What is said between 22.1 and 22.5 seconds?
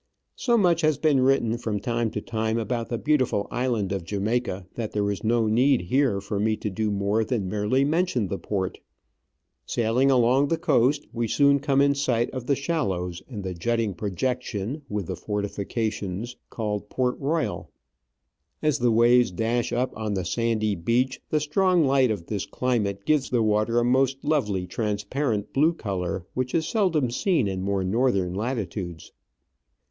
of this